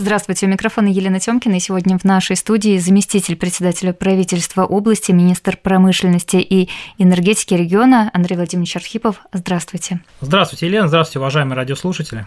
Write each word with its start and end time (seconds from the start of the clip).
Здравствуйте, 0.00 0.46
у 0.46 0.48
микрофона 0.48 0.86
Елена 0.86 1.18
Тёмкина, 1.18 1.56
и 1.56 1.58
сегодня 1.58 1.98
в 1.98 2.04
нашей 2.04 2.36
студии 2.36 2.78
заместитель 2.78 3.34
председателя 3.34 3.92
правительства 3.92 4.64
области, 4.64 5.10
министр 5.10 5.58
промышленности 5.60 6.36
и 6.36 6.68
энергетики 6.98 7.52
региона 7.54 8.08
Андрей 8.14 8.36
Владимирович 8.36 8.76
Архипов. 8.76 9.16
Здравствуйте. 9.32 9.98
Здравствуйте, 10.20 10.68
Елена, 10.68 10.86
здравствуйте, 10.86 11.18
уважаемые 11.18 11.56
радиослушатели. 11.56 12.26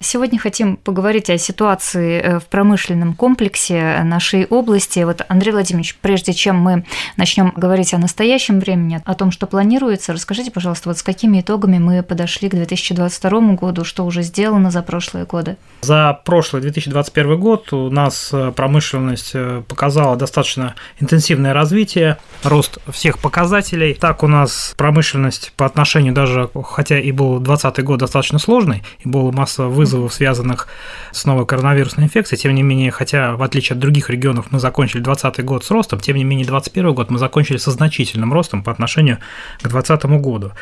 Сегодня 0.00 0.36
хотим 0.40 0.76
поговорить 0.76 1.30
о 1.30 1.38
ситуации 1.38 2.20
э, 2.20 2.38
в 2.40 2.46
промышленном 2.46 3.14
комплексе 3.14 4.02
нашей 4.02 4.46
области. 4.46 4.98
Вот, 5.04 5.24
Андрей 5.28 5.52
Владимирович, 5.52 5.94
прежде 6.02 6.32
чем 6.32 6.56
мы 6.56 6.84
начнем 7.16 7.52
говорить 7.54 7.94
о 7.94 7.98
настоящем 7.98 8.58
времени, 8.58 9.00
о 9.04 9.14
том, 9.14 9.30
что 9.30 9.46
планируется, 9.46 10.12
расскажите, 10.12 10.50
пожалуйста, 10.50 10.88
вот 10.88 10.98
с 10.98 11.04
какими 11.04 11.40
итогами 11.40 11.78
мы 11.78 12.02
подошли 12.02 12.48
к 12.48 12.54
2022 12.56 13.54
году, 13.54 13.84
что 13.84 14.04
уже 14.04 14.22
сделано 14.22 14.72
за 14.72 14.82
прошлые 14.82 15.24
годы? 15.24 15.56
За 15.82 16.20
прошлый 16.24 16.62
2021 16.62 17.11
2021 17.12 17.40
год 17.40 17.72
у 17.72 17.90
нас 17.90 18.30
э, 18.32 18.52
промышленность 18.54 19.32
э, 19.34 19.62
показала 19.68 20.16
достаточно 20.16 20.74
интенсивное 20.98 21.52
развитие, 21.52 22.18
рост 22.42 22.78
всех 22.90 23.18
показателей. 23.18 23.94
Так 23.94 24.22
у 24.22 24.28
нас 24.28 24.74
промышленность 24.76 25.52
по 25.56 25.66
отношению 25.66 26.14
даже, 26.14 26.48
хотя 26.64 26.98
и 26.98 27.12
был 27.12 27.38
2020 27.38 27.84
год 27.84 28.00
достаточно 28.00 28.38
сложный, 28.38 28.82
и 29.00 29.08
была 29.08 29.30
масса 29.32 29.64
вызовов, 29.64 30.14
связанных 30.14 30.68
с 31.12 31.24
новой 31.26 31.46
коронавирусной 31.46 32.06
инфекцией, 32.06 32.40
тем 32.40 32.54
не 32.54 32.62
менее, 32.62 32.90
хотя 32.90 33.36
в 33.36 33.42
отличие 33.42 33.74
от 33.74 33.80
других 33.80 34.08
регионов 34.10 34.46
мы 34.50 34.58
закончили 34.58 35.00
2020 35.00 35.44
год 35.44 35.64
с 35.64 35.70
ростом, 35.70 36.00
тем 36.00 36.16
не 36.16 36.24
менее 36.24 36.46
2021 36.46 36.94
год 36.94 37.10
мы 37.10 37.18
закончили 37.18 37.58
со 37.58 37.70
значительным 37.70 38.32
ростом 38.32 38.62
по 38.62 38.72
отношению 38.72 39.18
к 39.58 39.68
2020 39.68 40.04
году. 40.22 40.52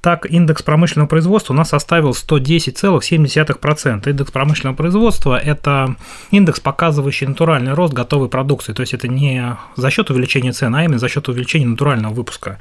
Так, 0.00 0.26
индекс 0.26 0.62
промышленного 0.62 1.08
производства 1.08 1.52
у 1.52 1.56
нас 1.56 1.68
составил 1.68 2.10
110,7%. 2.10 4.08
Индекс 4.08 4.30
промышленного 4.30 4.76
производства– 4.76 5.38
это 5.44 5.96
индекс, 6.30 6.60
показывающий 6.60 7.26
натуральный 7.26 7.74
рост 7.74 7.92
готовой 7.92 8.28
продукции. 8.28 8.72
То 8.72 8.82
есть 8.82 8.94
это 8.94 9.08
не 9.08 9.56
за 9.76 9.90
счет 9.90 10.10
увеличения 10.10 10.52
цен, 10.52 10.74
а 10.74 10.84
именно 10.84 10.98
за 10.98 11.08
счет 11.08 11.28
увеличения 11.28 11.66
натурального 11.66 12.12
выпуска. 12.12 12.58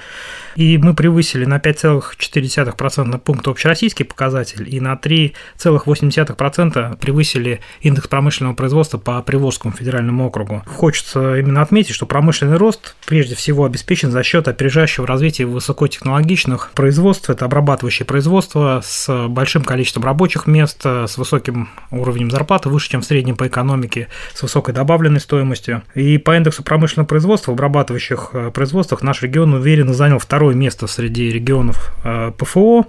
И 0.56 0.78
мы 0.78 0.94
превысили 0.94 1.46
на 1.46 1.58
5,4% 1.58 3.18
пункта 3.20 3.52
общероссийский 3.52 4.06
показатель 4.06 4.74
и 4.74 4.80
на 4.80 4.94
3,8% 4.94 6.98
превысили 6.98 7.60
индекс 7.82 8.08
промышленного 8.08 8.56
производства 8.56 8.98
по 8.98 9.22
Приволжскому 9.22 9.74
федеральному 9.74 10.28
округу. 10.28 10.64
Хочется 10.66 11.38
именно 11.38 11.62
отметить, 11.62 11.94
что 11.94 12.06
промышленный 12.06 12.58
рост 12.58 12.96
прежде 13.06 13.36
всего 13.36 13.66
обеспечен 13.66 14.12
за 14.12 14.24
счет 14.24 14.48
опережающего 14.48 15.06
развития 15.06 15.46
высокотехнологичных 15.46 16.72
производств. 16.74 17.30
Это 17.30 17.46
обрабатывающее 17.46 18.06
производство 18.06 18.82
с 18.84 19.28
большим 19.28 19.64
количеством 19.64 20.04
рабочих 20.04 20.48
мест, 20.48 20.86
с 20.86 21.18
высоким 21.18 21.70
уровнем 21.92 22.32
зарплаты, 22.32 22.70
выше, 22.70 22.90
чем 22.90 23.02
в 23.02 23.06
среднем 23.06 23.27
по 23.36 23.48
экономике, 23.48 24.08
с 24.34 24.42
высокой 24.42 24.74
добавленной 24.74 25.20
стоимостью. 25.20 25.84
И 25.96 26.18
по 26.18 26.36
индексу 26.36 26.64
промышленного 26.64 27.08
производства 27.08 27.52
в 27.52 27.54
обрабатывающих 27.56 28.30
э, 28.34 28.52
производствах 28.52 29.02
наш 29.02 29.22
регион 29.22 29.54
уверенно 29.54 29.94
занял 29.94 30.20
второе 30.20 30.56
место 30.56 30.88
среди 30.88 31.32
регионов 31.32 31.94
э, 32.04 32.32
ПФО. 32.38 32.88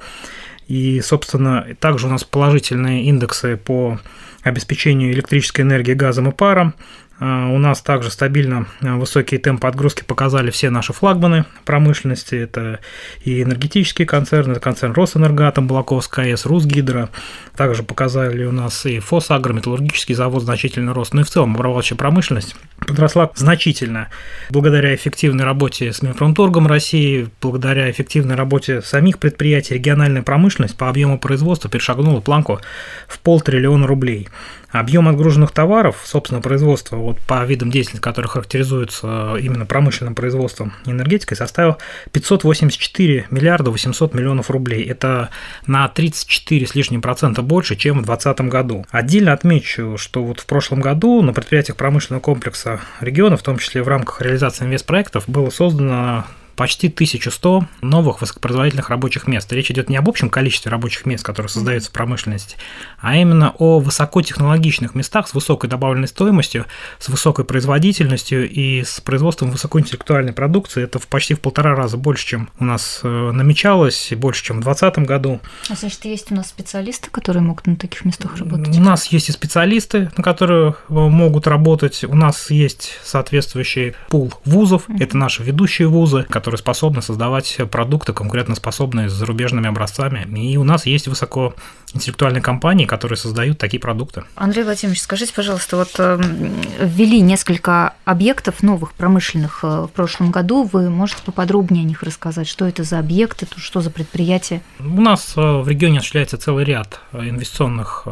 И, 0.66 1.00
собственно, 1.00 1.66
также 1.80 2.06
у 2.06 2.10
нас 2.10 2.24
положительные 2.24 3.04
индексы 3.04 3.56
по 3.56 3.98
обеспечению 4.42 5.12
электрической 5.12 5.64
энергии 5.64 5.94
газом 5.94 6.28
и 6.28 6.32
паром. 6.32 6.74
А, 7.20 7.48
у 7.48 7.58
нас 7.58 7.80
также 7.82 8.10
стабильно 8.10 8.66
а, 8.80 8.96
высокие 8.96 9.40
темпы 9.40 9.66
отгрузки 9.66 10.04
показали 10.04 10.50
все 10.50 10.70
наши 10.70 10.92
флагманы 10.92 11.46
промышленности. 11.64 12.36
Это 12.36 12.78
и 13.24 13.42
энергетические 13.42 14.06
концерны, 14.06 14.52
это 14.52 14.60
концерн 14.60 14.92
Росэнергатом, 14.92 15.66
Балаковская 15.66 16.26
АЭС, 16.26 16.46
Русгидро. 16.46 17.10
Также 17.56 17.82
показали 17.82 18.44
у 18.44 18.52
нас 18.52 18.86
и 18.86 19.00
Фосагро, 19.00 19.52
металлургический 19.52 20.14
завод 20.14 20.44
значительный 20.44 20.92
рост. 20.92 21.12
Ну 21.12 21.22
и 21.22 21.24
в 21.24 21.30
целом 21.30 21.54
обрабатывающая 21.54 21.96
промышленность 21.96 22.54
подросла 22.78 23.30
значительно 23.34 24.08
благодаря 24.50 24.94
эффективной 24.94 25.44
работе 25.44 25.92
с 25.92 26.02
Минпромторгом 26.02 26.68
России, 26.68 27.28
благодаря 27.40 27.90
эффективной 27.90 28.36
работе 28.36 28.80
самих 28.80 29.18
предприятий, 29.18 29.74
региональная 29.74 30.22
промышленность 30.22 30.76
по 30.76 30.88
объему 30.88 31.18
производства 31.18 31.68
перешагнула 31.68 32.20
планку 32.20 32.60
в 33.08 33.18
полтриллиона 33.18 33.86
рублей. 33.86 34.28
Объем 34.70 35.08
отгруженных 35.08 35.50
товаров, 35.50 36.02
собственно, 36.04 36.42
производства 36.42 36.96
вот 36.96 37.18
по 37.20 37.44
видам 37.44 37.70
деятельности, 37.70 38.02
которые 38.02 38.28
характеризуются 38.28 39.36
именно 39.40 39.64
промышленным 39.64 40.14
производством 40.14 40.74
и 40.84 40.90
энергетикой, 40.90 41.36
составил 41.38 41.78
584 42.12 43.28
миллиарда 43.30 43.70
800 43.70 44.12
миллионов 44.14 44.50
рублей. 44.50 44.84
Это 44.84 45.30
на 45.66 45.88
34 45.88 46.66
с 46.66 46.74
лишним 46.74 47.00
процента 47.00 47.40
больше, 47.40 47.76
чем 47.76 48.02
в 48.02 48.04
2020 48.04 48.40
году. 48.52 48.86
Отдельно 48.90 49.32
отмечу, 49.32 49.96
что 49.96 50.22
вот 50.22 50.40
в 50.40 50.46
прошлом 50.46 50.80
году 50.80 51.22
на 51.22 51.32
предприятиях 51.32 51.76
промышленного 51.76 52.20
комплекса 52.20 52.80
региона, 53.00 53.38
в 53.38 53.42
том 53.42 53.58
числе 53.58 53.82
в 53.82 53.88
рамках 53.88 54.20
реализации 54.20 54.66
инвестпроектов, 54.66 55.24
было 55.26 55.48
создано 55.48 56.26
почти 56.58 56.88
1100 56.88 57.66
новых 57.82 58.20
высокопроизводительных 58.20 58.90
рабочих 58.90 59.28
мест. 59.28 59.50
Речь 59.52 59.70
идет 59.70 59.88
не 59.88 59.96
об 59.96 60.08
общем 60.08 60.28
количестве 60.28 60.72
рабочих 60.72 61.06
мест, 61.06 61.24
которые 61.24 61.48
создаются 61.48 61.90
в 61.90 61.92
промышленности, 61.92 62.56
а 62.98 63.16
именно 63.16 63.54
о 63.58 63.78
высокотехнологичных 63.78 64.96
местах 64.96 65.28
с 65.28 65.34
высокой 65.34 65.70
добавленной 65.70 66.08
стоимостью, 66.08 66.66
с 66.98 67.08
высокой 67.08 67.44
производительностью 67.44 68.50
и 68.50 68.82
с 68.82 69.00
производством 69.00 69.52
высокоинтеллектуальной 69.52 70.32
продукции. 70.32 70.82
Это 70.82 70.98
в 70.98 71.06
почти 71.06 71.34
в 71.34 71.40
полтора 71.40 71.76
раза 71.76 71.96
больше, 71.96 72.26
чем 72.26 72.50
у 72.58 72.64
нас 72.64 73.00
э, 73.04 73.08
намечалось, 73.08 74.10
и 74.10 74.16
больше, 74.16 74.42
чем 74.42 74.56
в 74.60 74.64
2020 74.64 75.06
году. 75.06 75.40
А 75.70 75.76
значит, 75.76 76.04
есть 76.06 76.32
у 76.32 76.34
нас 76.34 76.48
специалисты, 76.48 77.08
которые 77.08 77.42
могут 77.42 77.68
на 77.68 77.76
таких 77.76 78.04
местах 78.04 78.36
работать? 78.36 78.76
У 78.76 78.80
нас 78.80 79.06
есть 79.06 79.28
и 79.28 79.32
специалисты, 79.32 80.10
на 80.16 80.24
которых 80.24 80.86
э, 80.88 80.92
могут 80.92 81.46
работать. 81.46 82.02
У 82.02 82.16
нас 82.16 82.50
есть 82.50 82.98
соответствующий 83.04 83.94
пул 84.08 84.34
вузов, 84.44 84.88
mm-hmm. 84.88 85.04
это 85.04 85.16
наши 85.16 85.44
ведущие 85.44 85.86
вузы, 85.86 86.24
которые 86.28 86.47
которые 86.48 86.60
способны 86.60 87.02
создавать 87.02 87.58
продукты, 87.70 88.14
конкурентоспособные 88.14 89.10
с 89.10 89.12
зарубежными 89.12 89.68
образцами. 89.68 90.26
И 90.38 90.56
у 90.56 90.64
нас 90.64 90.86
есть 90.86 91.06
высокоинтеллектуальные 91.06 92.40
компании, 92.40 92.86
которые 92.86 93.18
создают 93.18 93.58
такие 93.58 93.78
продукты. 93.78 94.24
Андрей 94.34 94.64
Владимирович, 94.64 95.02
скажите, 95.02 95.34
пожалуйста, 95.34 95.76
вот 95.76 95.90
эм, 95.98 96.54
ввели 96.80 97.20
несколько 97.20 97.92
объектов 98.06 98.62
новых 98.62 98.94
промышленных 98.94 99.60
э, 99.62 99.82
в 99.82 99.88
прошлом 99.88 100.30
году. 100.30 100.62
Вы 100.72 100.88
можете 100.88 101.20
поподробнее 101.22 101.84
о 101.84 101.86
них 101.86 102.02
рассказать? 102.02 102.48
Что 102.48 102.66
это 102.66 102.82
за 102.82 102.98
объекты, 102.98 103.46
что 103.58 103.82
за 103.82 103.90
предприятия? 103.90 104.62
У 104.80 105.02
нас 105.02 105.34
э, 105.36 105.40
в 105.40 105.68
регионе 105.68 105.98
осуществляется 105.98 106.38
целый 106.38 106.64
ряд 106.64 107.00
э, 107.12 107.28
инвестиционных 107.28 108.06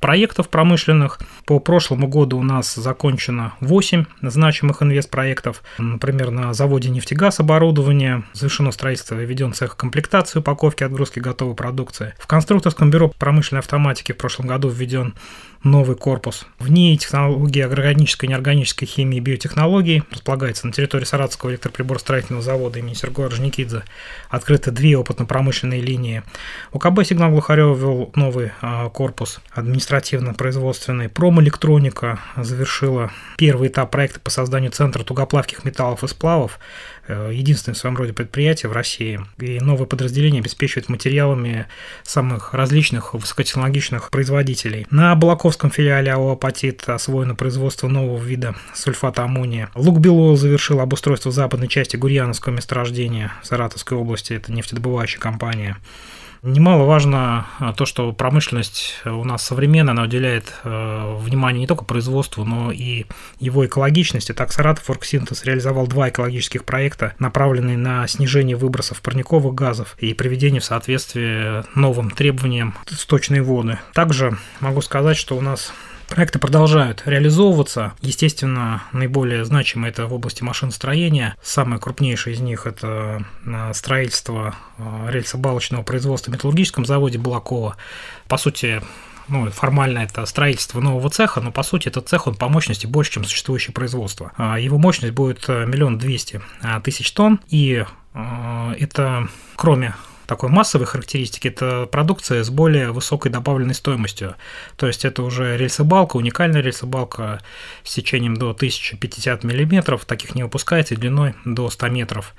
проектов 0.00 0.48
промышленных. 0.48 1.18
По 1.44 1.58
прошлому 1.58 2.08
году 2.08 2.38
у 2.38 2.42
нас 2.42 2.74
закончено 2.74 3.54
8 3.60 4.04
значимых 4.22 4.82
инвестпроектов. 4.82 5.62
Например, 5.78 6.30
на 6.30 6.52
заводе 6.52 6.90
нефтегаз 6.90 7.40
оборудование 7.40 8.24
завершено 8.32 8.72
строительство 8.72 9.20
и 9.20 9.24
введен 9.24 9.52
цех 9.52 9.76
комплектации, 9.76 10.40
упаковки, 10.40 10.84
отгрузки 10.84 11.20
готовой 11.20 11.54
продукции. 11.54 12.14
В 12.18 12.26
конструкторском 12.26 12.90
бюро 12.90 13.08
промышленной 13.08 13.60
автоматики 13.60 14.12
в 14.12 14.16
прошлом 14.16 14.46
году 14.46 14.68
введен 14.68 15.14
новый 15.66 15.96
корпус. 15.96 16.46
В 16.58 16.70
ней 16.70 16.96
технологии 16.96 17.60
органической 17.60 18.26
и 18.26 18.28
неорганической 18.28 18.86
химии 18.88 19.18
и 19.18 19.20
биотехнологий 19.20 20.02
располагается 20.10 20.66
на 20.66 20.72
территории 20.72 21.04
Саратовского 21.04 21.50
электроприборостроительного 21.50 22.42
завода 22.42 22.78
имени 22.78 22.94
Сергея 22.94 23.26
Орджоникидзе. 23.26 23.82
Открыты 24.30 24.70
две 24.70 24.96
опытно-промышленные 24.96 25.80
линии. 25.80 26.22
УКБ 26.72 27.04
«Сигнал 27.04 27.30
Глухарева» 27.30 27.74
ввел 27.74 28.12
новый 28.14 28.52
а, 28.62 28.88
корпус 28.88 29.40
административно-производственный. 29.52 31.08
Промэлектроника 31.08 32.20
завершила 32.36 33.10
первый 33.36 33.68
этап 33.68 33.90
проекта 33.90 34.20
по 34.20 34.30
созданию 34.30 34.70
центра 34.70 35.02
тугоплавких 35.02 35.64
металлов 35.64 36.04
и 36.04 36.08
сплавов 36.08 36.58
единственное 37.08 37.74
в 37.74 37.78
своем 37.78 37.96
роде 37.96 38.12
предприятие 38.12 38.70
в 38.70 38.72
России. 38.72 39.20
И 39.38 39.60
новое 39.60 39.86
подразделение 39.86 40.40
обеспечивает 40.40 40.88
материалами 40.88 41.66
самых 42.02 42.54
различных 42.54 43.14
высокотехнологичных 43.14 44.10
производителей. 44.10 44.86
На 44.90 45.14
Балаковском 45.14 45.70
филиале 45.70 46.12
АО 46.12 46.32
«Апатит» 46.32 46.88
освоено 46.88 47.34
производство 47.34 47.88
нового 47.88 48.22
вида 48.22 48.54
сульфата 48.74 49.24
аммония. 49.24 49.70
Лукбилойл 49.74 50.36
завершил 50.36 50.80
обустройство 50.80 51.30
западной 51.30 51.68
части 51.68 51.96
Гурьяновского 51.96 52.52
месторождения 52.52 53.32
в 53.42 53.46
Саратовской 53.46 53.96
области. 53.96 54.32
Это 54.34 54.52
нефтедобывающая 54.52 55.20
компания. 55.20 55.76
Немаловажно 56.46 57.48
а, 57.58 57.72
то, 57.72 57.86
что 57.86 58.12
промышленность 58.12 59.00
у 59.04 59.24
нас 59.24 59.42
современная, 59.42 59.94
она 59.94 60.04
уделяет 60.04 60.54
э, 60.62 61.16
внимание 61.18 61.62
не 61.62 61.66
только 61.66 61.84
производству, 61.84 62.44
но 62.44 62.70
и 62.70 63.06
его 63.40 63.66
экологичности. 63.66 64.30
Так, 64.30 64.52
Саратов 64.52 64.88
Оргсинтез 64.88 65.44
реализовал 65.44 65.88
два 65.88 66.08
экологических 66.08 66.64
проекта, 66.64 67.14
направленные 67.18 67.76
на 67.76 68.06
снижение 68.06 68.56
выбросов 68.56 69.02
парниковых 69.02 69.56
газов 69.56 69.96
и 69.98 70.14
приведение 70.14 70.60
в 70.60 70.64
соответствие 70.64 71.64
новым 71.74 72.12
требованиям 72.12 72.76
сточной 72.88 73.40
воды. 73.40 73.80
Также 73.92 74.38
могу 74.60 74.82
сказать, 74.82 75.16
что 75.16 75.36
у 75.36 75.40
нас 75.40 75.72
Проекты 76.08 76.38
продолжают 76.38 77.02
реализовываться. 77.04 77.92
Естественно, 78.00 78.84
наиболее 78.92 79.44
значимые 79.44 79.90
это 79.90 80.06
в 80.06 80.14
области 80.14 80.42
машиностроения. 80.42 81.36
Самое 81.42 81.80
крупнейшее 81.80 82.34
из 82.34 82.40
них– 82.40 82.64
это 82.66 83.24
э, 83.44 83.72
строительство 83.74 84.54
э, 84.78 85.08
рельсобалочного 85.10 85.82
производства 85.82 86.30
в 86.30 86.34
металлургическом 86.34 86.86
заводе 86.86 87.18
Балакова. 87.18 87.76
По 88.28 88.36
сути, 88.36 88.82
ну, 89.26 89.50
формально 89.50 89.98
это 89.98 90.24
строительство 90.26 90.80
нового 90.80 91.10
цеха, 91.10 91.40
но 91.40 91.50
по 91.50 91.64
сути 91.64 91.88
этот 91.88 92.08
цех, 92.08 92.28
он 92.28 92.36
по 92.36 92.48
мощности 92.48 92.86
больше, 92.86 93.12
чем 93.12 93.24
существующее 93.24 93.74
производство. 93.74 94.32
А 94.36 94.60
его 94.60 94.78
мощность 94.78 95.12
будет 95.12 95.48
миллион 95.48 95.98
двести 95.98 96.40
тысяч 96.84 97.10
тонн, 97.12 97.40
и 97.48 97.84
это 98.78 99.28
кроме 99.56 99.94
такой 100.26 100.48
массовой 100.50 100.86
характеристики, 100.86 101.48
это 101.48 101.86
продукция 101.86 102.42
с 102.42 102.50
более 102.50 102.92
высокой 102.92 103.30
добавленной 103.30 103.74
стоимостью. 103.74 104.34
То 104.76 104.86
есть 104.86 105.04
это 105.04 105.22
уже 105.22 105.56
рельсобалка, 105.56 106.16
уникальная 106.16 106.60
рельсобалка 106.60 107.40
с 107.84 107.90
сечением 107.90 108.36
до 108.36 108.50
1050 108.50 109.44
мм, 109.44 109.98
таких 110.06 110.34
не 110.34 110.42
выпускается, 110.42 110.94
и 110.94 110.96
длиной 110.96 111.34
до 111.44 111.70
100 111.70 111.88
метров. 111.88 112.34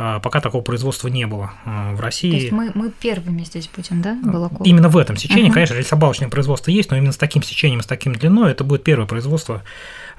А, 0.00 0.20
пока 0.20 0.40
такого 0.40 0.62
производства 0.62 1.08
не 1.08 1.26
было 1.26 1.50
а, 1.64 1.92
в 1.92 2.00
России. 2.00 2.30
То 2.30 2.36
есть 2.36 2.52
мы, 2.52 2.70
мы 2.72 2.90
первыми 2.90 3.42
здесь 3.42 3.68
будем, 3.74 4.00
да, 4.00 4.16
Балакова? 4.22 4.62
Именно 4.64 4.88
в 4.88 4.96
этом 4.96 5.16
сечении, 5.16 5.50
uh-huh. 5.50 5.54
конечно, 5.54 5.74
рельсобалочное 5.74 6.28
производство 6.28 6.70
есть, 6.70 6.92
но 6.92 6.96
именно 6.96 7.10
с 7.10 7.16
таким 7.16 7.42
сечением, 7.42 7.82
с 7.82 7.86
таким 7.86 8.14
длиной 8.14 8.52
это 8.52 8.62
будет 8.62 8.84
первое 8.84 9.08
производство 9.08 9.64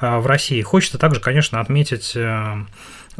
а, 0.01 0.19
в 0.19 0.27
России. 0.27 0.61
Хочется 0.61 0.97
также, 0.97 1.21
конечно, 1.21 1.61
отметить 1.61 2.11
э, 2.13 2.57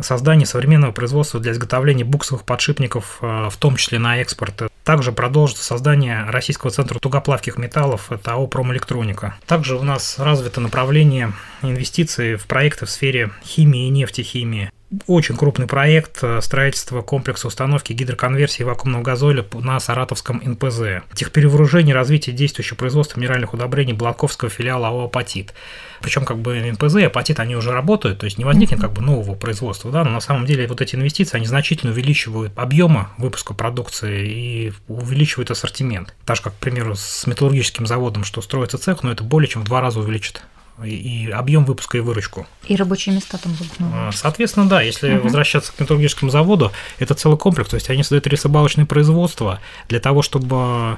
создание 0.02 0.46
современного 0.46 0.92
производства 0.92 1.40
для 1.40 1.54
изготовления 1.54 2.04
буксовых 2.04 2.44
подшипников, 2.44 3.20
э, 3.22 3.48
в 3.50 3.56
том 3.56 3.78
числе 3.78 3.98
на 3.98 4.18
экспорт. 4.18 4.64
Также 4.84 5.14
продолжится 5.14 5.64
создание 5.64 6.26
Российского 6.26 6.72
центра 6.72 7.00
тугоплавких 7.00 7.58
металлов, 7.58 8.12
это 8.12 8.34
АО 8.34 8.48
«Промэлектроника». 8.48 9.38
Также 9.46 9.78
у 9.78 9.84
нас 9.84 10.20
развито 10.20 10.60
направление 10.60 11.32
инвестиций 11.62 12.36
в 12.36 12.48
проекты 12.48 12.86
в 12.86 12.90
сфере 12.90 13.32
химии 13.46 13.88
и 13.88 13.90
нефтехимии 13.90 14.72
очень 15.08 15.38
крупный 15.38 15.68
проект 15.68 16.24
э, 16.24 16.42
строительства 16.42 17.02
комплекса 17.02 17.48
установки 17.48 17.94
гидроконверсии 17.94 18.64
вакуумного 18.64 19.04
газоля 19.04 19.46
на 19.54 19.80
Саратовском 19.80 20.42
НПЗ. 20.44 21.04
Техперевооружение 21.14 21.94
развитие 21.94 22.36
действующего 22.36 22.76
производства 22.76 23.20
минеральных 23.20 23.54
удобрений 23.54 23.94
Блаковского 23.94 24.50
филиала 24.50 24.88
АО 24.88 25.06
«Апатит». 25.06 25.54
Причем 26.02 26.26
как 26.26 26.40
бы 26.40 26.60
НПЗ 26.72 26.96
и 26.96 27.04
Апатит, 27.04 27.40
они 27.40 27.56
уже 27.56 27.72
работают, 27.72 28.20
то 28.20 28.26
есть 28.26 28.38
не 28.38 28.46
возникнет 28.46 28.80
как 28.80 28.94
бы 28.94 29.02
нового 29.02 29.36
производства, 29.36 29.92
да, 29.92 30.04
но 30.04 30.12
на 30.12 30.22
самом 30.22 30.46
деле 30.46 30.66
вот 30.66 30.82
эти 30.82 30.96
инвестиции, 30.96 31.38
они 31.38 31.46
значительно 31.46 31.92
увеличивают 31.92 32.54
объемы 32.56 33.08
выпуска 33.18 33.54
продукции 33.54 34.28
и 34.28 34.74
увеличивают 34.88 35.52
ассортимент. 35.52 36.16
Так 36.26 36.38
же, 36.38 36.44
как, 36.44 36.54
к 36.54 36.58
примеру, 36.58 36.96
с 36.96 37.28
металлургическим 37.28 37.86
заводом, 37.86 38.24
что 38.24 38.42
строится 38.42 38.78
цех, 38.78 39.04
но 39.04 39.12
это 39.12 39.24
более 39.24 39.50
чем 39.50 39.62
в 39.62 39.66
два 39.66 39.82
раза 39.82 40.00
увеличит 40.00 40.42
и 40.84 41.30
объем 41.32 41.66
выпуска 41.66 41.98
и 41.98 42.02
выручку. 42.02 42.48
И 42.68 42.76
рабочие 42.76 43.16
места 43.16 43.38
там 43.38 43.54
будут 43.54 43.80
новые. 43.80 44.10
А, 44.10 44.12
соответственно, 44.12 44.68
да, 44.68 44.82
если 44.82 45.16
угу. 45.16 45.26
возвращаться 45.26 45.74
к 45.74 45.80
металлургическому 45.80 46.32
заводу, 46.32 46.72
это 47.00 47.14
целый 47.14 47.38
комплекс, 47.38 47.70
то 47.70 47.76
есть 47.76 47.90
они 47.90 48.04
создают 48.04 48.28
рисобалочное 48.28 48.86
производство 48.86 49.60
для 49.88 50.00
того, 50.00 50.22
чтобы 50.22 50.98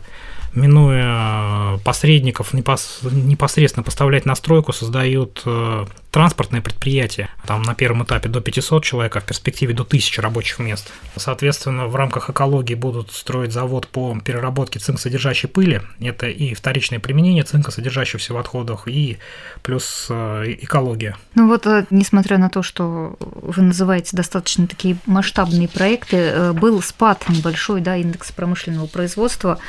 минуя 0.54 1.78
посредников, 1.84 2.54
непосредственно 2.54 3.84
поставлять 3.84 4.26
настройку, 4.26 4.74
создают 4.74 5.42
э, 5.46 5.86
транспортное 6.12 6.62
предприятие. 6.62 7.30
Там 7.46 7.64
на 7.64 7.74
первом 7.74 8.04
этапе 8.04 8.28
до 8.28 8.42
500 8.42 8.84
человек, 8.84 9.16
а 9.16 9.22
в 9.22 9.26
перспективе 9.26 9.74
до 9.74 9.84
1000 9.84 10.22
рабочих 10.22 10.60
мест. 10.60 10.92
Соответственно, 11.16 11.88
в 11.88 11.96
рамках 11.96 12.30
экологии 12.30 12.76
будут 12.76 13.12
строить 13.12 13.54
завод 13.54 13.88
по 13.88 14.18
переработке 14.20 14.80
цинк-содержащей 14.80 15.48
пыли. 15.48 15.82
Это 16.00 16.28
и 16.28 16.54
вторичное 16.54 17.00
применение 17.00 17.44
цинка, 17.44 17.72
содержащегося 17.72 18.34
в 18.34 18.38
отходах, 18.38 18.88
и 18.88 19.18
плюс 19.64 20.08
э, 20.10 20.56
экология. 20.62 21.16
Ну 21.36 21.48
вот, 21.48 21.66
э, 21.66 21.86
несмотря 21.90 22.38
на 22.38 22.50
то, 22.50 22.62
что 22.62 23.16
вы 23.20 23.64
называете 23.64 24.18
достаточно 24.18 24.68
такие 24.68 24.98
масштабные 25.06 25.68
проекты, 25.70 26.52
был 26.54 26.82
спад 26.82 27.24
небольшой, 27.30 27.82
да, 27.82 27.96
индекс 27.96 28.32
промышленного 28.32 28.88
производства 28.88 29.60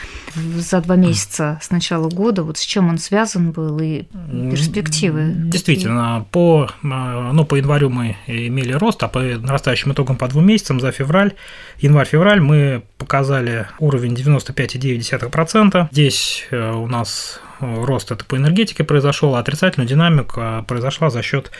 за 0.73 0.81
два 0.81 0.97
месяца 0.97 1.59
с 1.61 1.71
начала 1.71 2.09
года. 2.09 2.43
Вот 2.43 2.57
с 2.57 2.63
чем 2.63 2.89
он 2.89 2.97
связан 2.97 3.53
был 3.53 3.79
и 3.79 4.05
перспективы? 4.51 5.33
Действительно, 5.35 6.25
по, 6.31 6.71
а, 6.83 7.33
ну, 7.33 7.45
по 7.45 7.57
январю 7.57 7.91
мы 7.91 8.17
имели 8.27 8.73
рост, 8.73 9.03
а 9.03 9.09
по 9.09 9.21
нарастающим 9.21 9.93
итогам 9.93 10.17
по 10.17 10.29
двум 10.29 10.47
месяцам 10.47 10.81
за 10.81 10.91
февраль, 10.91 11.35
январь-февраль 11.81 12.41
мы 12.41 12.85
показали 12.97 13.67
уровень 13.81 14.15
95,9%. 14.15 15.89
Здесь 15.93 16.47
э, 16.51 16.73
у 16.73 16.87
нас 16.87 17.39
рост 17.63 18.11
это 18.11 18.25
по 18.25 18.37
энергетике 18.37 18.85
произошел, 18.85 19.35
а 19.35 19.41
отрицательная 19.41 19.87
динамика 19.87 20.65
произошла 20.67 21.11
за 21.11 21.23
счет 21.23 21.51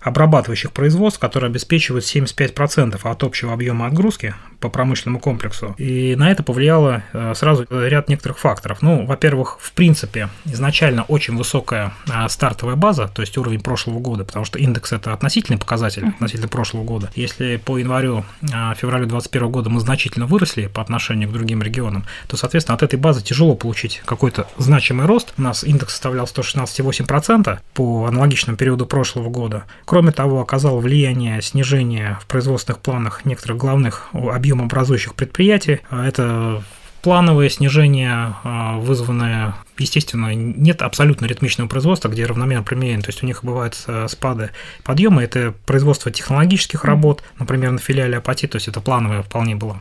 обрабатывающих 0.00 0.72
производств, 0.72 1.20
которые 1.20 1.48
обеспечивают 1.48 2.04
75% 2.04 2.98
от 3.02 3.22
общего 3.22 3.52
объема 3.52 3.86
отгрузки 3.86 4.34
по 4.60 4.68
промышленному 4.68 5.20
комплексу. 5.20 5.74
И 5.78 6.14
на 6.16 6.30
это 6.30 6.42
повлияло 6.42 7.02
э, 7.12 7.34
сразу 7.34 7.66
ряд 7.70 8.08
некоторых 8.08 8.38
факторов. 8.38 8.82
Ну, 8.82 9.06
во-первых, 9.06 9.58
в 9.60 9.72
принципе, 9.72 10.28
изначально 10.44 11.04
очень 11.04 11.36
высокая 11.36 11.92
э, 12.08 12.28
стартовая 12.28 12.76
база, 12.76 13.08
то 13.08 13.22
есть 13.22 13.36
уровень 13.38 13.60
прошлого 13.60 14.00
года, 14.00 14.24
потому 14.24 14.44
что 14.44 14.58
индекс 14.58 14.92
это 14.92 15.12
относительный 15.12 15.58
показатель 15.58 16.06
относительно 16.08 16.48
прошлого 16.48 16.84
года. 16.84 17.10
Если 17.14 17.56
по 17.56 17.78
январю, 17.78 18.24
э, 18.42 18.46
февралю 18.76 19.06
2021 19.06 19.50
года 19.50 19.70
мы 19.70 19.80
значительно 19.80 20.26
выросли 20.26 20.66
по 20.66 20.82
отношению 20.82 21.28
к 21.30 21.32
другим 21.32 21.62
регионам, 21.62 22.04
то, 22.28 22.36
соответственно, 22.36 22.76
от 22.76 22.82
этой 22.82 22.98
базы 22.98 23.22
тяжело 23.22 23.54
получить 23.54 24.02
какой-то 24.04 24.46
значимый 24.58 25.06
рост. 25.06 25.32
Нас 25.50 25.64
индекс 25.64 25.94
составлял 25.94 26.26
116,8% 26.26 27.58
по 27.74 28.06
аналогичному 28.06 28.56
периоду 28.56 28.86
прошлого 28.86 29.30
года. 29.30 29.64
Кроме 29.84 30.12
того, 30.12 30.40
оказало 30.40 30.78
влияние 30.78 31.42
снижения 31.42 32.20
в 32.22 32.26
производственных 32.26 32.80
планах 32.80 33.24
некоторых 33.24 33.58
главных 33.58 34.10
объемообразующих 34.12 35.16
предприятий. 35.16 35.80
Это 35.90 36.62
плановое 37.02 37.48
снижение, 37.48 38.36
а, 38.44 38.76
вызванное 38.78 39.56
естественно, 39.80 40.34
нет 40.34 40.82
абсолютно 40.82 41.26
ритмичного 41.26 41.68
производства, 41.68 42.08
где 42.08 42.26
равномерно 42.26 42.62
применение. 42.62 43.02
То 43.02 43.08
есть 43.08 43.22
у 43.22 43.26
них 43.26 43.42
бывают 43.42 43.76
э, 43.86 44.06
спады, 44.08 44.50
подъемы. 44.84 45.22
Это 45.22 45.54
производство 45.66 46.10
технологических 46.10 46.84
работ, 46.84 47.22
например, 47.38 47.72
на 47.72 47.78
филиале 47.78 48.18
Апати, 48.18 48.46
то 48.46 48.56
есть 48.56 48.68
это 48.68 48.80
плановое 48.80 49.22
вполне 49.22 49.56
было 49.56 49.80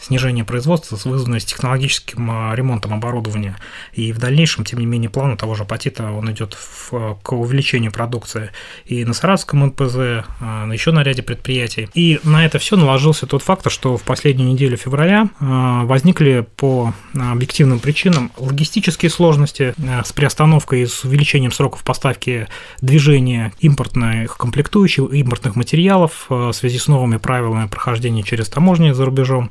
снижение 0.00 0.44
производства, 0.44 0.98
вызванное 1.04 1.40
с 1.40 1.44
технологическим 1.44 2.30
э, 2.30 2.56
ремонтом 2.56 2.94
оборудования. 2.94 3.56
И 3.92 4.12
в 4.12 4.18
дальнейшем, 4.18 4.64
тем 4.64 4.78
не 4.78 4.86
менее, 4.86 5.10
план 5.10 5.36
того 5.36 5.54
же 5.54 5.64
Апатита, 5.64 6.10
он 6.10 6.30
идет 6.30 6.54
в, 6.54 7.18
к 7.22 7.32
увеличению 7.32 7.92
продукции 7.92 8.50
и 8.84 9.04
на 9.04 9.14
Саратовском 9.14 9.66
НПЗ, 9.66 9.96
э, 9.96 10.24
еще 10.72 10.92
на 10.92 11.02
ряде 11.02 11.22
предприятий. 11.22 11.88
И 11.94 12.20
на 12.24 12.44
это 12.44 12.58
все 12.58 12.76
наложился 12.76 13.26
тот 13.26 13.42
фактор, 13.42 13.72
что 13.72 13.96
в 13.96 14.02
последнюю 14.02 14.50
неделю 14.50 14.76
февраля 14.76 15.28
возникли 15.40 16.46
по 16.56 16.92
объективным 17.14 17.78
причинам 17.78 18.30
логистические 18.36 19.10
сложности, 19.10 19.37
сложности 19.38 19.74
э, 19.78 20.02
с 20.04 20.12
приостановкой 20.12 20.82
и 20.82 20.86
с 20.86 21.04
увеличением 21.04 21.52
сроков 21.52 21.84
поставки 21.84 22.48
движения 22.80 23.52
импортных 23.60 24.36
комплектующих, 24.36 25.12
импортных 25.12 25.56
материалов 25.56 26.26
э, 26.28 26.34
в 26.34 26.52
связи 26.52 26.78
с 26.78 26.88
новыми 26.88 27.18
правилами 27.18 27.68
прохождения 27.68 28.22
через 28.22 28.48
таможни 28.48 28.92
за 28.92 29.04
рубежом 29.04 29.50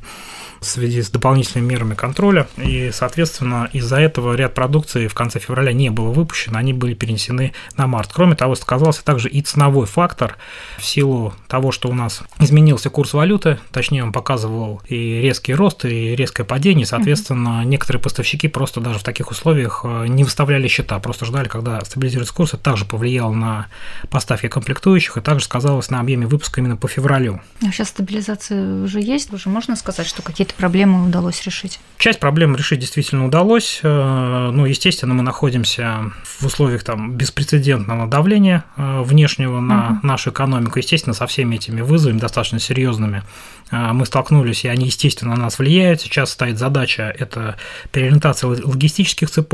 в 0.60 0.64
связи 0.64 1.02
с 1.02 1.10
дополнительными 1.10 1.70
мерами 1.70 1.94
контроля. 1.94 2.48
И, 2.56 2.90
соответственно, 2.92 3.68
из-за 3.72 3.96
этого 3.96 4.34
ряд 4.34 4.54
продукции 4.54 5.06
в 5.06 5.14
конце 5.14 5.38
февраля 5.38 5.72
не 5.72 5.90
было 5.90 6.10
выпущено, 6.10 6.58
они 6.58 6.72
были 6.72 6.94
перенесены 6.94 7.52
на 7.76 7.86
март. 7.86 8.10
Кроме 8.12 8.34
того, 8.34 8.54
сказался 8.54 9.04
также 9.04 9.28
и 9.28 9.40
ценовой 9.40 9.86
фактор 9.86 10.36
в 10.78 10.84
силу 10.84 11.32
того, 11.46 11.72
что 11.72 11.88
у 11.88 11.94
нас 11.94 12.22
изменился 12.40 12.90
курс 12.90 13.12
валюты, 13.12 13.58
точнее, 13.70 14.02
он 14.02 14.12
показывал 14.12 14.82
и 14.88 15.20
резкий 15.20 15.54
рост, 15.54 15.84
и 15.84 16.16
резкое 16.16 16.44
падение. 16.44 16.86
Соответственно, 16.86 17.64
некоторые 17.64 18.02
поставщики 18.02 18.48
просто 18.48 18.80
даже 18.80 18.98
в 18.98 19.04
таких 19.04 19.30
условиях 19.30 19.67
э, 19.84 20.06
не 20.06 20.24
выставляли 20.24 20.68
счета, 20.68 20.98
просто 20.98 21.24
ждали, 21.24 21.48
когда 21.48 21.80
стабилизируется 21.84 22.34
курс. 22.34 22.54
Это 22.54 22.62
также 22.62 22.84
повлияло 22.84 23.32
на 23.32 23.66
поставки 24.10 24.48
комплектующих 24.48 25.16
и 25.16 25.20
также 25.20 25.44
сказалось 25.44 25.90
на 25.90 26.00
объеме 26.00 26.26
выпуска 26.26 26.60
именно 26.60 26.76
по 26.76 26.88
февралю. 26.88 27.40
А 27.62 27.72
сейчас 27.72 27.88
стабилизация 27.88 28.84
уже 28.84 29.00
есть? 29.00 29.32
Уже 29.32 29.48
можно 29.48 29.76
сказать, 29.76 30.06
что 30.06 30.22
какие-то 30.22 30.54
проблемы 30.54 31.06
удалось 31.06 31.42
решить? 31.42 31.80
Часть 31.98 32.20
проблем 32.20 32.56
решить 32.56 32.80
действительно 32.80 33.26
удалось. 33.26 33.80
Э, 33.82 34.50
ну, 34.52 34.64
естественно, 34.66 35.14
мы 35.14 35.22
находимся 35.22 36.12
в 36.24 36.46
условиях 36.46 36.84
там 36.84 37.14
беспрецедентного 37.14 38.06
давления 38.06 38.64
э, 38.76 39.02
внешнего 39.02 39.60
на 39.60 39.90
угу. 39.90 40.06
нашу 40.06 40.30
экономику. 40.30 40.78
Естественно, 40.78 41.14
со 41.14 41.26
всеми 41.26 41.56
этими 41.56 41.80
вызовами 41.80 42.18
достаточно 42.18 42.58
серьезными 42.58 43.22
мы 43.70 44.06
столкнулись, 44.06 44.64
и 44.64 44.68
они, 44.68 44.86
естественно, 44.86 45.34
на 45.34 45.42
нас 45.42 45.58
влияют. 45.58 46.00
Сейчас 46.00 46.30
стоит 46.30 46.58
задача– 46.58 47.14
это 47.18 47.56
переориентация 47.92 48.48
логистических 48.48 49.30
цепочек, 49.30 49.48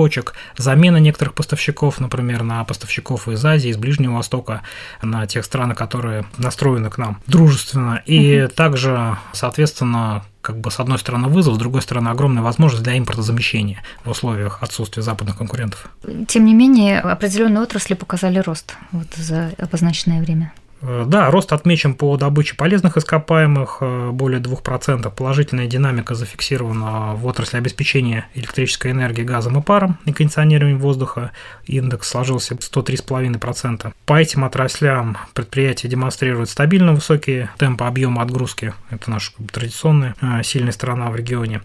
замена 0.56 0.98
некоторых 0.98 1.34
поставщиков, 1.34 2.00
например, 2.00 2.42
на 2.42 2.64
поставщиков 2.64 3.28
из 3.28 3.44
Азии, 3.44 3.70
из 3.70 3.76
Ближнего 3.76 4.14
Востока, 4.14 4.62
на 5.02 5.26
тех 5.26 5.44
стран, 5.44 5.74
которые 5.74 6.24
настроены 6.38 6.90
к 6.90 6.98
нам 6.98 7.20
дружественно. 7.26 8.02
И 8.06 8.42
угу. 8.42 8.52
также, 8.54 9.16
соответственно, 9.32 10.24
как 10.40 10.58
бы 10.58 10.70
с 10.70 10.78
одной 10.78 10.98
стороны 10.98 11.28
вызов, 11.28 11.54
с 11.54 11.58
другой 11.58 11.80
стороны 11.80 12.08
огромная 12.08 12.42
возможность 12.42 12.84
для 12.84 12.98
импортозамещения 12.98 13.82
в 14.04 14.10
условиях 14.10 14.62
отсутствия 14.62 15.02
западных 15.02 15.38
конкурентов. 15.38 15.88
Тем 16.28 16.44
не 16.44 16.54
менее, 16.54 17.00
определенные 17.00 17.62
отрасли 17.62 17.94
показали 17.94 18.38
рост 18.38 18.76
вот 18.92 19.06
за 19.16 19.52
обозначенное 19.58 20.20
время. 20.20 20.52
Э, 20.86 21.04
да, 21.06 21.30
рост 21.30 21.52
отмечен 21.52 21.94
по 21.94 22.16
добыче 22.16 22.54
полезных 22.56 22.96
ископаемых, 22.96 23.78
э, 23.80 24.10
более 24.10 24.40
2%. 24.40 25.10
Положительная 25.14 25.66
динамика 25.66 26.14
зафиксирована 26.14 27.14
в 27.14 27.26
отрасли 27.26 27.56
обеспечения 27.56 28.26
электрической 28.34 28.90
энергии 28.90 29.22
газом 29.22 29.58
и 29.58 29.62
паром 29.62 29.98
и 30.04 30.12
кондиционированием 30.12 30.78
воздуха. 30.78 31.32
Индекс 31.64 32.08
сложился 32.08 32.54
103,5%. 32.54 33.94
По 34.04 34.20
этим 34.20 34.44
отраслям 34.44 35.16
предприятия 35.32 35.88
демонстрируют 35.88 36.50
стабильно 36.50 36.92
высокие 36.92 37.50
темпы 37.56 37.84
объема 37.84 38.22
отгрузки. 38.22 38.74
Это 38.90 39.10
наша 39.10 39.32
традиционная 39.52 40.14
э, 40.20 40.42
сильная 40.42 40.72
сторона 40.72 41.10
в 41.10 41.16
регионе. 41.16 41.62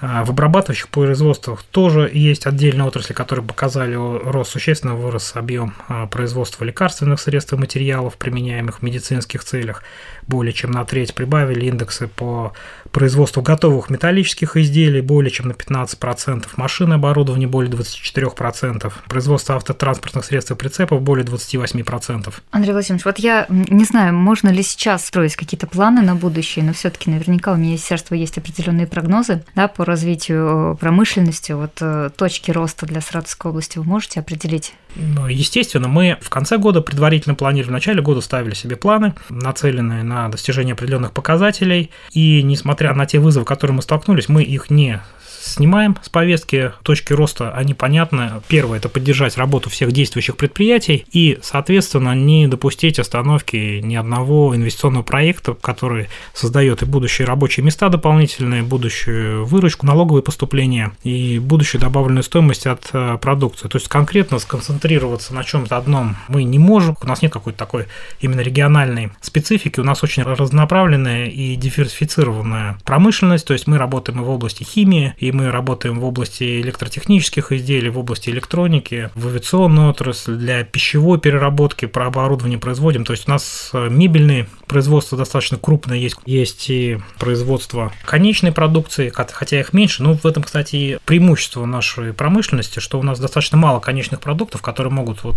В 0.00 0.30
обрабатывающих 0.30 0.88
производствах 0.88 1.62
тоже 1.62 2.10
есть 2.12 2.46
отдельные 2.46 2.86
отрасли, 2.86 3.14
которые 3.14 3.46
показали 3.46 3.94
рост. 3.94 4.50
Существенно 4.50 4.94
вырос 4.94 5.32
объем 5.34 5.72
производства 6.10 6.64
лекарственных 6.64 7.18
средств 7.18 7.54
и 7.54 7.56
материалов, 7.56 8.16
применяемых 8.18 8.55
применяемых 8.56 8.78
в 8.78 8.82
медицинских 8.82 9.44
целях, 9.44 9.82
более 10.26 10.52
чем 10.52 10.70
на 10.70 10.84
треть 10.84 11.14
прибавили 11.14 11.66
индексы 11.66 12.08
по 12.08 12.52
производству 12.90 13.42
готовых 13.42 13.90
металлических 13.90 14.56
изделий 14.56 15.00
более 15.00 15.30
чем 15.30 15.48
на 15.48 15.52
15%, 15.52 16.46
машины 16.56 16.94
оборудования 16.94 17.46
более 17.46 17.72
24%, 17.72 18.92
производство 19.08 19.56
автотранспортных 19.56 20.24
средств 20.24 20.50
и 20.52 20.54
прицепов 20.54 21.02
более 21.02 21.24
28%. 21.24 22.32
Андрей 22.50 22.72
Владимирович, 22.72 23.04
вот 23.04 23.18
я 23.18 23.46
не 23.48 23.84
знаю, 23.84 24.14
можно 24.14 24.48
ли 24.48 24.62
сейчас 24.62 25.06
строить 25.06 25.36
какие-то 25.36 25.66
планы 25.66 26.02
на 26.02 26.14
будущее, 26.14 26.64
но 26.64 26.72
все 26.72 26.90
таки 26.90 27.10
наверняка 27.10 27.52
у 27.52 27.56
министерства 27.56 28.14
есть 28.14 28.38
определенные 28.38 28.86
прогнозы 28.86 29.44
да, 29.54 29.68
по 29.68 29.84
развитию 29.84 30.72
э, 30.72 30.76
промышленности, 30.76 31.52
вот 31.52 31.72
э, 31.80 32.10
точки 32.16 32.50
роста 32.50 32.86
для 32.86 33.00
Саратовской 33.00 33.50
области 33.50 33.78
вы 33.78 33.84
можете 33.84 34.20
определить? 34.20 34.74
Ну, 34.96 35.26
естественно, 35.26 35.88
мы 35.88 36.16
в 36.20 36.30
конце 36.30 36.58
года 36.58 36.80
предварительно 36.80 37.34
планировали, 37.34 37.70
в 37.70 37.72
начале 37.72 38.02
года 38.02 38.20
ставили 38.20 38.54
себе 38.54 38.76
планы, 38.76 39.14
нацеленные 39.28 40.02
на 40.02 40.28
достижение 40.28 40.72
определенных 40.72 41.12
показателей, 41.12 41.90
и 42.12 42.42
несмотря 42.42 42.94
на 42.94 43.06
те 43.06 43.18
вызовы, 43.18 43.44
которые 43.44 43.76
мы 43.76 43.82
столкнулись, 43.82 44.28
мы 44.28 44.42
их 44.42 44.70
не 44.70 45.00
снимаем 45.46 45.96
с 46.02 46.08
повестки. 46.08 46.72
Точки 46.82 47.12
роста, 47.12 47.52
они 47.52 47.74
понятны. 47.74 48.42
Первое– 48.48 48.78
это 48.78 48.88
поддержать 48.88 49.36
работу 49.36 49.70
всех 49.70 49.92
действующих 49.92 50.36
предприятий 50.36 51.06
и, 51.12 51.38
соответственно, 51.42 52.14
не 52.14 52.46
допустить 52.46 52.98
остановки 52.98 53.80
ни 53.82 53.94
одного 53.94 54.54
инвестиционного 54.54 55.02
проекта, 55.02 55.54
который 55.54 56.08
создает 56.34 56.82
и 56.82 56.86
будущие 56.86 57.26
рабочие 57.26 57.64
места 57.64 57.88
дополнительные, 57.88 58.62
будущую 58.62 59.44
выручку, 59.46 59.86
налоговые 59.86 60.22
поступления 60.22 60.92
и 61.02 61.38
будущую 61.38 61.80
добавленную 61.80 62.22
стоимость 62.22 62.66
от 62.66 62.88
э, 62.92 63.18
продукции. 63.20 63.68
То 63.68 63.76
есть 63.76 63.88
конкретно 63.88 64.38
сконцентрироваться 64.38 65.34
на 65.34 65.44
чем-то 65.44 65.76
одном 65.76 66.16
мы 66.28 66.44
не 66.44 66.58
можем. 66.58 66.96
У 67.02 67.06
нас 67.06 67.22
нет 67.22 67.32
какой-то 67.32 67.58
такой 67.58 67.86
именно 68.20 68.40
региональной 68.40 69.10
специфики. 69.20 69.80
У 69.80 69.84
нас 69.84 70.02
очень 70.02 70.22
разнонаправленная 70.22 71.26
и 71.26 71.56
диверсифицированная 71.56 72.78
промышленность. 72.84 73.46
То 73.46 73.52
есть 73.52 73.66
мы 73.66 73.78
работаем 73.78 74.20
и 74.20 74.24
в 74.24 74.30
области 74.30 74.64
химии, 74.64 75.14
и 75.18 75.32
мы 75.36 75.50
работаем 75.50 76.00
в 76.00 76.04
области 76.04 76.60
электротехнических 76.60 77.52
изделий, 77.52 77.90
в 77.90 77.98
области 77.98 78.30
электроники, 78.30 79.10
в 79.14 79.28
авиационную 79.28 79.90
отрасль, 79.90 80.36
для 80.36 80.64
пищевой 80.64 81.20
переработки, 81.20 81.84
про 81.84 82.06
оборудование 82.06 82.58
производим. 82.58 83.04
То 83.04 83.12
есть 83.12 83.28
у 83.28 83.30
нас 83.30 83.70
э, 83.72 83.88
мебельные 83.90 84.48
производство 84.66 85.16
достаточно 85.16 85.58
крупное 85.58 85.98
есть. 85.98 86.16
Есть 86.24 86.70
и 86.70 86.98
производство 87.18 87.92
конечной 88.04 88.52
продукции, 88.52 89.12
хотя 89.14 89.60
их 89.60 89.72
меньше. 89.72 90.02
Но 90.02 90.14
в 90.14 90.24
этом, 90.24 90.42
кстати, 90.42 90.98
преимущество 91.04 91.66
нашей 91.66 92.12
промышленности, 92.12 92.80
что 92.80 92.98
у 92.98 93.02
нас 93.02 93.20
достаточно 93.20 93.58
мало 93.58 93.80
конечных 93.80 94.20
продуктов, 94.20 94.62
которые 94.62 94.92
могут 94.92 95.22
вот 95.22 95.36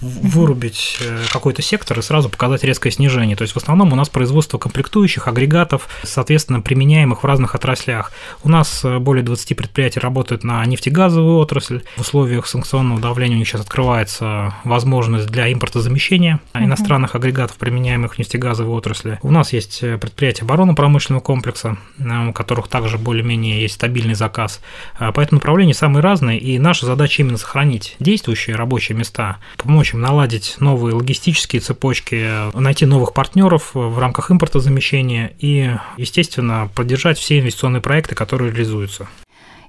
вырубить 0.00 0.98
э, 1.00 1.22
какой-то 1.32 1.62
сектор 1.62 1.98
и 1.98 2.02
сразу 2.02 2.28
показать 2.28 2.64
резкое 2.64 2.90
снижение. 2.90 3.36
То 3.36 3.42
есть 3.42 3.54
в 3.54 3.56
основном 3.56 3.92
у 3.92 3.96
нас 3.96 4.08
производство 4.08 4.58
комплектующих, 4.58 5.28
агрегатов, 5.28 5.88
соответственно, 6.02 6.60
применяемых 6.60 7.22
в 7.22 7.26
разных 7.26 7.54
отраслях. 7.54 8.12
У 8.42 8.48
нас 8.48 8.84
э, 8.84 8.98
более 8.98 9.24
20 9.24 9.35
предприятий 9.44 10.00
работают 10.00 10.44
на 10.44 10.64
нефтегазовую 10.64 11.38
отрасль. 11.38 11.82
В 11.96 12.00
условиях 12.00 12.46
санкционного 12.46 13.00
давления 13.00 13.36
у 13.36 13.38
них 13.38 13.48
сейчас 13.48 13.62
открывается 13.62 14.54
возможность 14.64 15.28
для 15.28 15.52
импортозамещения 15.52 16.40
иностранных 16.54 17.14
агрегатов, 17.14 17.56
применяемых 17.56 18.14
в 18.14 18.18
нефтегазовой 18.18 18.74
отрасли. 18.74 19.18
У 19.22 19.30
нас 19.30 19.52
есть 19.52 19.82
э, 19.82 19.98
предприятия 19.98 20.44
оборонно-промышленного 20.44 21.22
комплекса, 21.22 21.76
у 21.98 22.32
которых 22.32 22.68
также 22.68 22.98
более-менее 22.98 23.60
есть 23.60 23.74
стабильный 23.74 24.14
заказ. 24.14 24.60
По 24.98 25.20
этому 25.20 25.38
направлению 25.38 25.74
самые 25.74 26.02
разные, 26.02 26.38
и 26.38 26.58
наша 26.58 26.86
задача 26.86 27.22
именно 27.22 27.38
сохранить 27.38 27.96
действующие 27.98 28.56
рабочие 28.56 28.96
места, 28.96 29.38
помочь 29.56 29.94
им 29.94 30.00
наладить 30.00 30.56
новые 30.60 30.94
логистические 30.94 31.60
цепочки, 31.60 32.56
найти 32.58 32.86
новых 32.86 33.12
партнеров 33.12 33.70
в 33.74 33.98
рамках 33.98 34.30
импортозамещения 34.30 35.32
и, 35.38 35.70
естественно, 35.96 36.70
поддержать 36.74 37.18
все 37.18 37.38
инвестиционные 37.38 37.80
проекты, 37.80 38.14
которые 38.14 38.50
реализуются. 38.52 39.08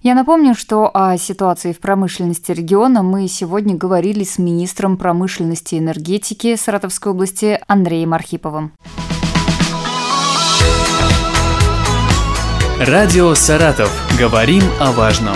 Я 0.02 0.14
напомню, 0.14 0.54
что 0.56 0.92
о 0.94 1.18
ситуации 1.18 1.74
в 1.74 1.80
промышленности 1.80 2.52
региона 2.52 3.02
мы 3.02 3.28
сегодня 3.28 3.76
говорили 3.76 4.24
с 4.24 4.38
министром 4.38 4.98
промышленности 4.98 5.76
и 5.76 5.80
энергетики 5.80 6.56
Саратовской 6.56 7.12
области 7.12 7.60
Андреем 7.68 8.14
Архиповым. 8.14 8.74
Радио 12.80 13.34
«Саратов». 13.34 13.92
Говорим 14.20 14.62
о 14.80 14.92
важном. 14.92 15.36